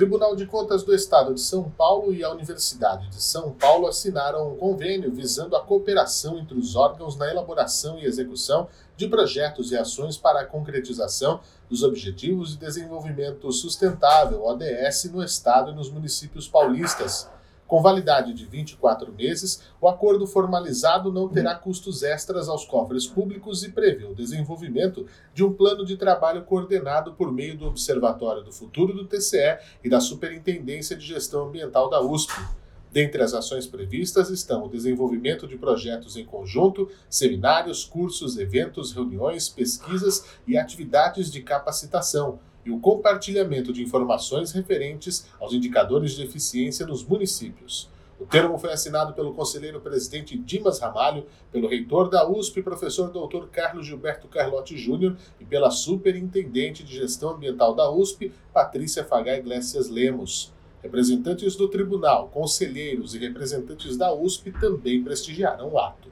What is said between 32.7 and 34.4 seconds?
Dentre as ações previstas